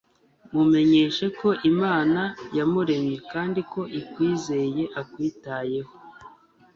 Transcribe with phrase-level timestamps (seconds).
[0.53, 2.21] mumenyeshe ko imana
[2.57, 5.93] yamuremye, kandi ko ikwizeye akwitayeho